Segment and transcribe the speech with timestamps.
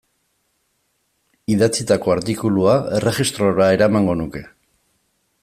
[1.55, 4.45] Idatzitako artikulua erregistrora eramango nuke.